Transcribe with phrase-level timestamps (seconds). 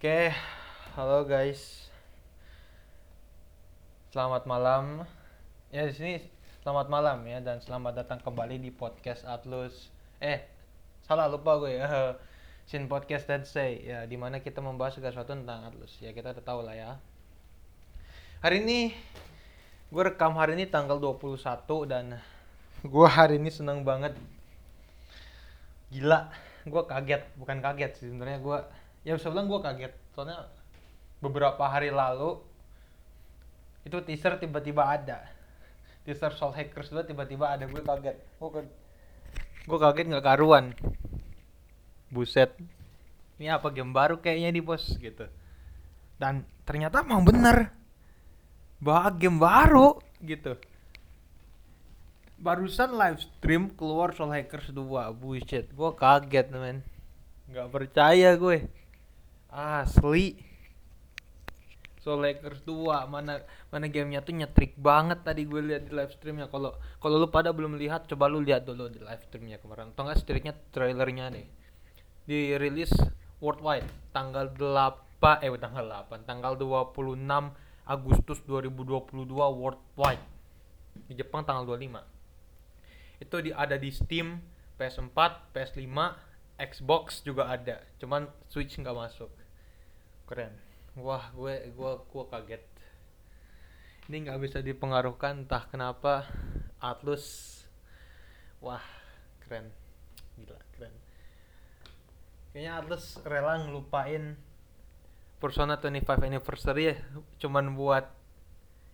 [0.00, 0.32] Oke,
[0.96, 1.92] halo guys.
[4.08, 5.04] Selamat malam.
[5.68, 6.24] Ya di sini
[6.64, 9.92] selamat malam ya dan selamat datang kembali di podcast Atlus.
[10.24, 10.40] Eh,
[11.04, 12.16] salah lupa gue ya.
[12.72, 15.92] Sin podcast that say ya di mana kita membahas segala sesuatu tentang Atlus.
[16.00, 16.96] Ya kita udah tahu lah ya.
[18.40, 18.96] Hari ini
[19.92, 21.44] gue rekam hari ini tanggal 21
[21.84, 22.16] dan
[22.96, 24.16] gue hari ini seneng banget.
[25.92, 26.32] Gila,
[26.64, 29.92] gue kaget, bukan kaget sih sebenarnya gue ya bisa bilang gue kaget.
[30.12, 30.48] Soalnya
[31.20, 32.40] beberapa hari lalu
[33.84, 35.24] itu teaser tiba-tiba ada.
[36.04, 37.64] Teaser Soul Hackers 2 tiba-tiba ada.
[37.64, 38.16] Gue kaget.
[38.40, 38.64] Gue
[39.68, 40.72] gue kaget nggak karuan.
[42.12, 42.56] Buset.
[43.40, 45.24] Ini apa game baru kayaknya di bos gitu.
[46.20, 47.72] Dan ternyata emang bener.
[48.80, 50.56] Bahwa game baru gitu.
[52.40, 54.80] Barusan live stream keluar Soul Hackers 2
[55.16, 56.84] buset gue kaget men.
[57.48, 58.79] Nggak percaya gue
[59.52, 60.38] asli.
[62.00, 66.48] Soul Lakers 2 mana mana gamenya tuh nyetrik banget tadi gue lihat di live streamnya.
[66.48, 69.92] Kalau kalau lu pada belum lihat coba lu lihat dulu di live streamnya kemarin.
[69.92, 71.46] Atau enggak setidaknya trailernya deh
[72.30, 72.94] dirilis
[73.42, 77.20] worldwide tanggal 8 eh tanggal 8 tanggal 26
[77.84, 80.24] Agustus 2022 worldwide.
[81.10, 82.00] Di Jepang tanggal 25
[83.20, 84.40] itu di ada di Steam
[84.80, 85.92] PS4 PS5
[86.56, 87.84] Xbox juga ada.
[88.00, 89.28] Cuman Switch nggak masuk
[90.30, 90.54] keren.
[90.94, 92.64] Wah gue gue gue kaget.
[94.06, 96.30] Ini nggak bisa dipengaruhkan entah kenapa
[96.78, 97.58] Atlus.
[98.62, 98.82] Wah
[99.42, 99.74] keren.
[100.38, 100.94] Gila keren.
[102.54, 104.38] Kayaknya Atlus rela ngelupain
[105.42, 106.96] Persona 25 anniversary ya
[107.42, 108.06] cuman buat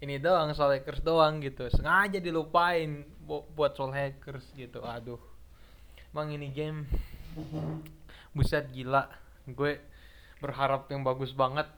[0.00, 1.70] ini doang Soul Hackers doang gitu.
[1.70, 4.82] Sengaja dilupain bu buat Soul Hackers gitu.
[4.82, 5.20] Aduh.
[6.10, 6.90] Emang ini game
[8.34, 9.06] buset gila.
[9.46, 9.89] Gue
[10.40, 11.68] berharap yang bagus banget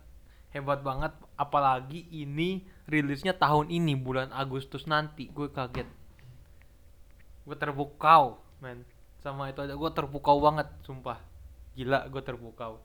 [0.52, 5.32] hebat banget apalagi ini rilisnya tahun ini bulan Agustus nanti.
[5.32, 5.88] Gue kaget.
[7.48, 8.84] Gue terpukau men.
[9.24, 11.18] Sama itu aja gue terpukau banget sumpah.
[11.74, 12.84] Gila gue terpukau.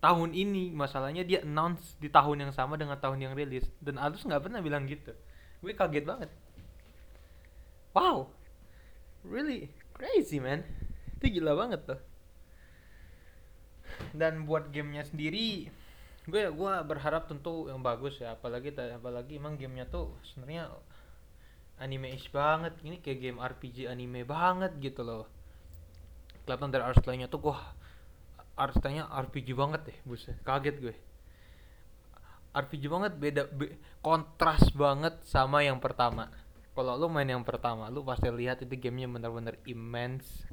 [0.00, 3.68] Tahun ini masalahnya dia announce di tahun yang sama dengan tahun yang rilis.
[3.80, 5.16] Dan Alus nggak pernah bilang gitu.
[5.64, 6.30] Gue kaget banget.
[7.96, 8.32] Wow.
[9.24, 10.64] Really crazy man.
[11.20, 12.09] Itu gila banget tuh
[14.16, 15.70] dan buat gamenya sendiri
[16.28, 18.36] gue gue berharap tentu yang bagus ya.
[18.36, 20.68] Apalagi apalagi emang gamenya tuh sebenarnya
[21.80, 22.76] anime ish banget.
[22.84, 25.24] Ini kayak game RPG anime banget gitu loh.
[26.44, 27.56] Kelihatan dari art style-nya tuh gue
[28.54, 30.36] art style-nya RPG banget deh buset.
[30.44, 30.96] Kaget gue.
[32.50, 36.28] RPG banget beda be, kontras banget sama yang pertama.
[36.74, 40.46] Kalau lu main yang pertama lu pasti lihat itu gamenya bener-bener immense.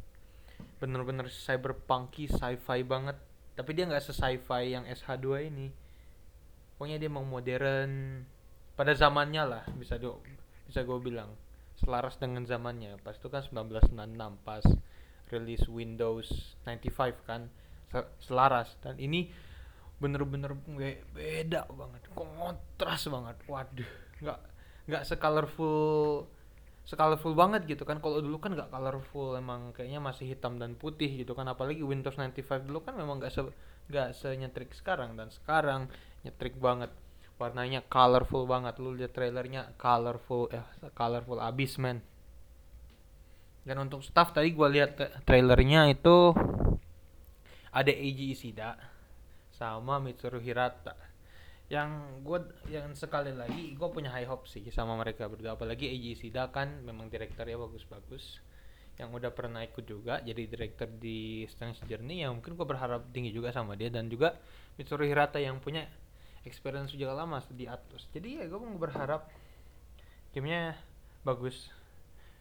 [0.77, 3.17] Bener-bener cyberpunky sci-fi banget
[3.57, 5.68] tapi dia nggak se-sci-fi yang SH2 ini.
[6.78, 8.22] Pokoknya dia mau modern.
[8.78, 10.22] Pada zamannya lah bisa do
[10.69, 11.34] bisa gue bilang.
[11.81, 13.01] Selaras dengan zamannya.
[13.01, 14.62] Pas itu kan 1996 pas
[15.34, 17.50] rilis Windows 95 kan.
[18.22, 18.78] Selaras.
[18.85, 19.34] Dan ini
[19.97, 20.53] bener-bener
[21.18, 22.01] beda banget.
[22.13, 23.41] Kontras banget.
[23.50, 23.91] Waduh
[24.22, 24.39] nggak
[24.89, 26.25] nggak secolorful
[26.87, 27.99] secolorful banget gitu kan.
[27.99, 31.43] Kalau dulu kan nggak colorful emang kayaknya masih hitam dan putih gitu kan.
[31.51, 33.43] Apalagi Windows 95 dulu kan memang nggak se
[33.91, 35.19] nggak senyetrik sekarang.
[35.19, 35.91] Dan sekarang
[36.23, 36.89] nyetrik banget.
[37.37, 38.79] Warnanya colorful banget.
[38.79, 40.63] Lu lihat trailernya colorful eh
[40.95, 41.99] colorful abis man.
[43.67, 44.95] Dan untuk staff tadi gue lihat
[45.27, 46.31] trailernya itu
[47.67, 48.79] ada Eiji Ishida
[49.51, 51.06] sama Mitsuru Hirata
[51.67, 52.39] yang gue
[52.72, 55.59] yang sekali lagi gue punya high hope sih sama mereka berdua.
[55.59, 58.39] Apalagi Eiji Sida kan memang direkturnya bagus-bagus.
[58.97, 63.35] Yang udah pernah ikut juga jadi direktur di Strange Journey yang mungkin gue berharap tinggi
[63.35, 63.91] juga sama dia.
[63.91, 64.39] Dan juga
[64.79, 65.85] Mitsuru Hirata yang punya
[66.47, 68.07] experience juga lama di Atlus.
[68.16, 69.27] Jadi ya gue mau berharap
[70.31, 70.79] gamenya
[71.27, 71.67] bagus.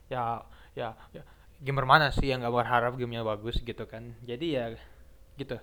[0.07, 0.47] Ya
[0.79, 1.27] ya, ya
[1.67, 4.15] gamer mana sih yang gak berharap gamenya bagus gitu kan?
[4.23, 4.71] Jadi ya
[5.35, 5.59] gitu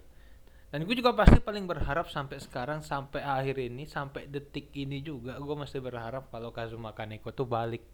[0.73, 5.37] dan gue juga pasti paling berharap sampai sekarang sampai akhir ini sampai detik ini juga
[5.37, 7.85] gue masih berharap kalau Kazuma Kaneko tuh balik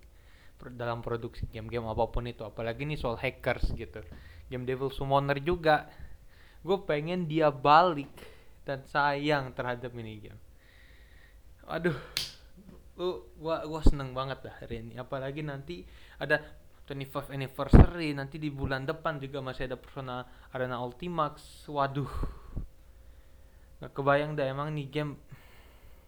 [0.67, 2.43] dalam produksi game-game apa pun itu.
[2.43, 4.03] Apalagi nih soal hackers gitu.
[4.51, 5.87] Game Devil Summoner juga.
[6.59, 8.11] Gue pengen dia balik
[8.67, 10.41] dan sayang terhadap ini game.
[11.67, 11.95] Aduh
[12.99, 14.99] lu gua gua seneng banget dah hari ini.
[14.99, 15.87] Apalagi nanti
[16.19, 16.43] ada
[16.83, 21.67] 25 anniversary nanti di bulan depan juga masih ada Persona Arena Ultimax.
[21.71, 22.38] Waduh
[23.79, 25.13] Gak kebayang dah emang nih game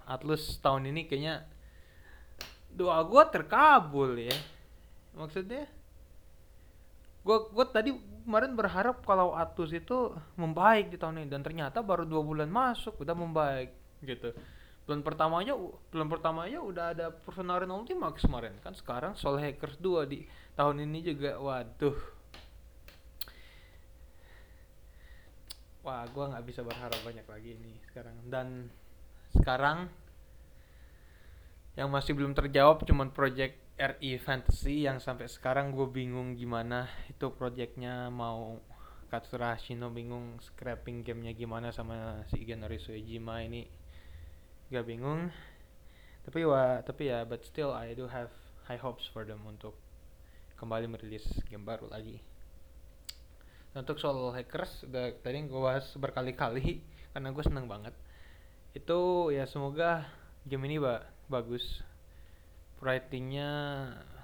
[0.04, 1.48] Atlus tahun ini kayaknya
[2.76, 4.36] doa gue terkabul ya.
[5.16, 5.68] Maksudnya
[7.22, 7.92] gue gue tadi
[8.26, 13.00] kemarin berharap kalau Atus itu membaik di tahun ini dan ternyata baru dua bulan masuk
[13.00, 13.72] udah membaik
[14.04, 14.36] gitu.
[14.84, 15.54] Bulan pertamanya
[15.94, 18.58] bulan pertamanya udah ada Persona Arena Ultimax kemarin.
[18.66, 20.26] Kan sekarang Soul Hackers 2 di
[20.58, 22.21] tahun ini juga waduh
[25.82, 28.16] wah gua nggak bisa berharap banyak lagi ini sekarang.
[28.30, 28.70] Dan
[29.34, 29.90] sekarang
[31.80, 34.86] yang masih belum terjawab cuman project RE Fantasy.
[34.86, 38.12] Yang sampai sekarang gue bingung gimana itu projectnya.
[38.12, 38.62] Mau
[39.10, 43.66] Katsura Hashino bingung scrapping gamenya gimana sama si Igenori Suejima ini.
[44.72, 45.32] Gak bingung.
[46.22, 48.30] Tapi wah tapi ya but still I do have
[48.70, 49.74] high hopes for them untuk
[50.62, 52.22] kembali merilis game baru lagi
[53.72, 56.84] untuk soal hackers udah tadi gue bahas berkali-kali
[57.16, 57.96] karena gue seneng banget.
[58.76, 60.08] Itu ya semoga
[60.44, 61.84] game ini ba bagus.
[62.82, 63.52] Writingnya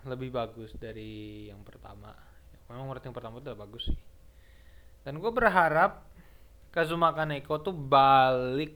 [0.03, 2.11] lebih bagus dari yang pertama.
[2.67, 3.99] Memang writing pertama itu udah bagus sih.
[5.07, 6.03] Dan gue berharap
[6.73, 8.75] Kazuma Kaneko tuh balik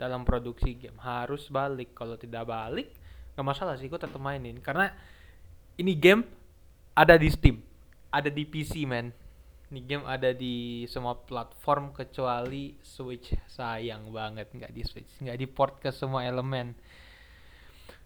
[0.00, 0.96] dalam produksi game.
[1.02, 1.92] Harus balik.
[1.92, 2.88] Kalau tidak balik
[3.34, 4.56] nggak masalah sih gue tetap mainin.
[4.64, 4.88] Karena
[5.76, 6.24] ini game
[6.94, 7.58] ada di Steam
[8.14, 9.10] ada di PC man
[9.74, 13.34] ini game ada di semua platform kecuali Switch.
[13.50, 15.10] Sayang banget nggak di Switch.
[15.18, 16.78] Nggak di port ke semua elemen.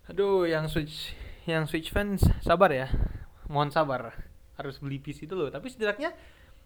[0.09, 1.13] Aduh yang switch
[1.45, 2.89] yang switch fans sabar ya.
[3.53, 4.01] Mohon sabar.
[4.57, 5.53] Harus beli PC dulu.
[5.53, 6.17] Tapi setidaknya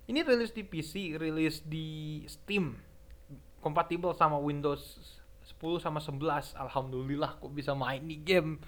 [0.06, 2.78] ini rilis di PC rilis di Steam.
[3.58, 5.19] Kompatibel sama Windows
[5.58, 8.62] 10 sama 11 alhamdulillah kok bisa main di game.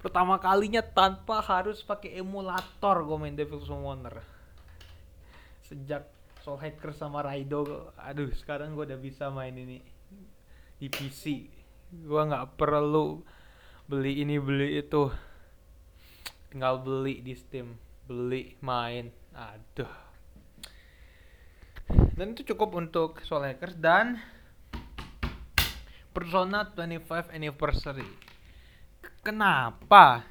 [0.00, 4.37] Pertama kalinya tanpa harus pakai emulator gue main Devil's Summoner
[5.68, 6.08] sejak
[6.40, 9.84] Soul Hacker sama Raido aduh sekarang gue udah bisa main ini
[10.80, 11.52] di PC
[12.04, 13.24] gua nggak perlu
[13.88, 15.08] beli ini beli itu.
[16.52, 19.08] Tinggal beli di Steam beli main.
[19.32, 19.94] Aduh.
[21.88, 24.20] Dan itu cukup untuk Soul Hackers dan
[26.12, 28.04] Persona 25 Anniversary.
[29.24, 30.28] Kenapa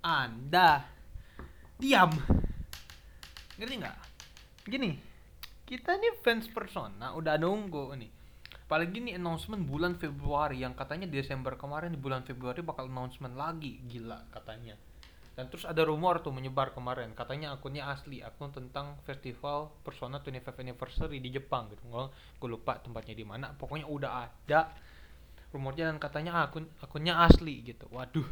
[0.00, 0.88] anda
[1.76, 2.16] diam?
[3.60, 4.05] Ngerti nggak
[4.66, 5.16] gini
[5.66, 8.10] kita nih fans Persona udah nunggu nih.
[8.66, 13.82] Apalagi nih announcement bulan Februari yang katanya Desember kemarin di bulan Februari bakal announcement lagi.
[13.82, 14.78] Gila katanya.
[15.34, 17.12] Dan terus ada rumor tuh menyebar kemarin.
[17.18, 21.82] Katanya akunnya asli akun tentang festival Persona 25 Anniversary di Jepang gitu.
[22.38, 23.50] Gue lupa tempatnya di mana.
[23.58, 24.70] Pokoknya udah ada
[25.50, 27.90] rumornya dan katanya akun akunnya asli gitu.
[27.90, 28.26] Waduh.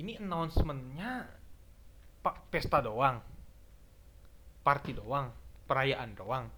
[0.00, 1.28] Ini announcementnya
[2.24, 3.37] pak pesta doang
[4.68, 5.32] party doang
[5.64, 6.52] perayaan doang.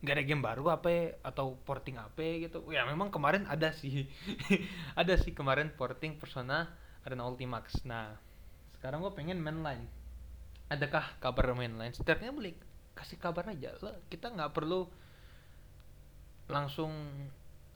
[0.00, 1.04] Nggak ada game baru apa ya?
[1.20, 2.64] atau porting apa gitu.
[2.72, 4.08] Ya memang kemarin ada sih.
[5.00, 6.72] Ada sih kemarin porting Persona
[7.04, 7.84] Arena Ultimax.
[7.84, 8.16] Nah
[8.80, 9.84] sekarang gue pengen mainline.
[10.72, 11.92] Adakah kabar mainline?
[11.92, 12.56] Setidaknya boleh
[12.96, 14.00] kasih kabar aja lah.
[14.08, 14.88] Kita nggak perlu
[16.48, 16.92] langsung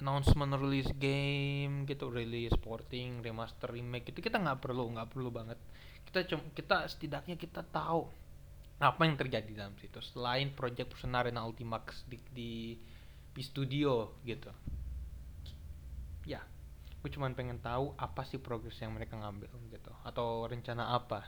[0.01, 5.61] announcement release game gitu release porting remaster remake itu kita nggak perlu nggak perlu banget.
[6.09, 8.20] Kita cuma kita setidaknya kita tahu
[8.81, 10.01] apa yang terjadi dalam situ?
[10.01, 12.53] Selain project Persona Arena Ultimax di, di
[13.31, 14.51] di studio gitu.
[16.25, 16.41] Ya
[17.01, 21.25] gue cuma pengen tahu apa sih progres yang mereka ngambil gitu atau rencana apa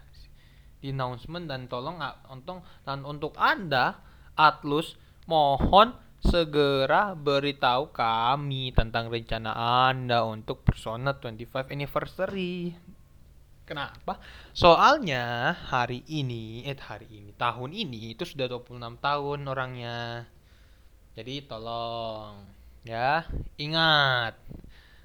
[0.84, 1.96] di announcement dan tolong
[2.28, 4.04] untung dan untuk anda
[4.36, 9.56] Atlus mohon segera beritahu kami tentang rencana
[9.88, 12.76] anda untuk Persona 25 Anniversary
[13.62, 14.18] Kenapa?
[14.50, 20.26] Soalnya hari ini, eh hari ini, tahun ini itu sudah 26 tahun orangnya.
[21.14, 22.42] Jadi tolong
[22.82, 23.22] ya,
[23.62, 24.34] ingat.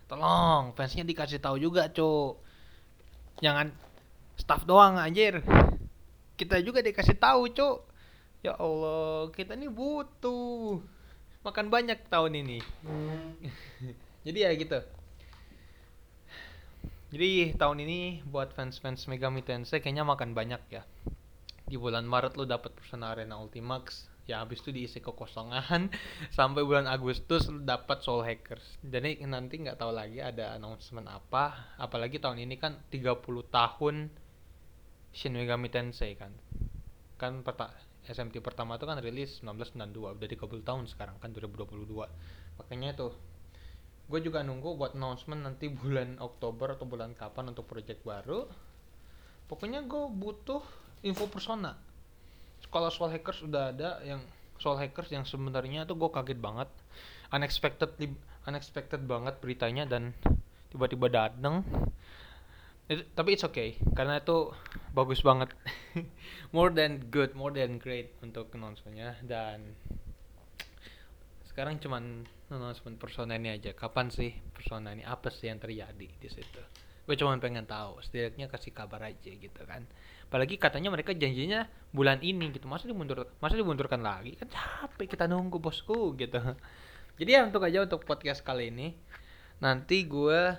[0.09, 2.41] Tolong fansnya dikasih tahu juga, Cuk.
[3.45, 3.69] Jangan
[4.41, 5.45] staff doang anjir.
[6.33, 7.85] Kita juga dikasih tahu, Cuk.
[8.41, 10.81] Ya Allah, kita ini butuh
[11.45, 12.57] makan banyak tahun ini.
[14.25, 14.96] Jadi ya gitu.
[17.07, 20.83] Jadi tahun ini buat fans-fans Megami Tensei kayaknya makan banyak ya.
[21.63, 25.87] Di bulan Maret lo dapet Persona Arena Ultimax, ya habis itu diisi kekosongan
[26.37, 28.83] sampai bulan Agustus lo dapat Soul Hackers.
[28.83, 34.11] Jadi nanti nggak tahu lagi ada announcement apa, apalagi tahun ini kan 30 tahun
[35.15, 36.35] Shin Megami Tensei kan.
[37.15, 37.71] Kan peta
[38.03, 41.87] SMT pertama itu kan rilis 1992, udah 30 tahun sekarang kan 2022.
[42.59, 43.15] Makanya tuh
[44.07, 48.47] gue juga nunggu buat announcement nanti bulan Oktober atau bulan kapan untuk project baru.
[49.51, 50.63] Pokoknya gue butuh
[51.03, 51.75] info persona.
[52.71, 54.23] Kalau soal hackers udah ada yang
[54.57, 56.71] soal hackers yang sebenarnya tuh gue kaget banget.
[57.35, 57.91] Unexpected
[58.47, 60.15] unexpected banget beritanya dan
[60.71, 61.67] tiba-tiba dateng.
[62.87, 64.55] Itu, tapi it's okay karena itu
[64.95, 65.51] bagus banget.
[66.55, 69.75] More than good more than great untuk nontonnya dan
[71.57, 72.21] sekarang cuman
[72.53, 73.73] announcement persona ini aja.
[73.73, 75.01] Kapan sih persona ini?
[75.01, 76.61] Apa sih yang terjadi di situ?
[77.09, 77.97] Gue cuma pengen tahu.
[77.97, 79.81] Setidaknya kasih kabar aja gitu kan.
[80.29, 82.69] Apalagi katanya mereka janjinya bulan ini gitu.
[82.69, 84.37] Masa dimundur masa dimundurkan lagi?
[84.37, 86.37] Kan capek kita nunggu bosku gitu.
[87.17, 88.93] Jadi ya untuk aja untuk podcast kali ini.
[89.57, 90.53] Nanti gue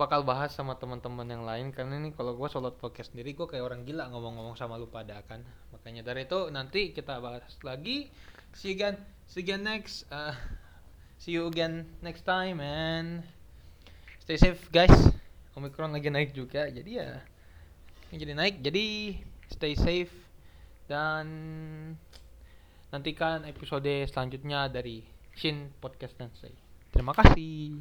[0.00, 1.76] bakal bahas sama teman-teman yang lain.
[1.76, 5.20] Karena ini kalau gue solo podcast sendiri gue kayak orang gila ngomong-ngomong sama lu pada
[5.28, 5.44] kan.
[5.76, 8.08] Makanya dari itu nanti kita bahas lagi.
[8.56, 8.80] See you
[9.32, 10.36] see you again next uh,
[11.16, 13.24] see you again next time and
[14.20, 14.92] stay safe guys.
[15.56, 17.10] Omikron lagi naik juga jadi ya
[18.12, 19.16] jadi naik jadi
[19.48, 20.12] stay safe
[20.84, 21.24] dan
[22.92, 25.00] nantikan episode selanjutnya dari
[25.32, 26.52] Shin Podcast Sensei
[26.92, 27.80] terima kasih